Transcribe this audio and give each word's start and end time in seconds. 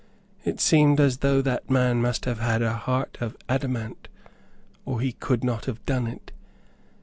It 0.43 0.59
seemed 0.59 0.99
as 0.99 1.17
though 1.19 1.43
that 1.43 1.69
man 1.69 2.01
must 2.01 2.25
have 2.25 2.39
had 2.39 2.63
a 2.63 2.73
heart 2.73 3.19
of 3.21 3.37
adamant, 3.47 4.07
or 4.83 4.99
he 4.99 5.11
could 5.11 5.43
not 5.43 5.65
have 5.65 5.85
done 5.85 6.07
it. 6.07 6.31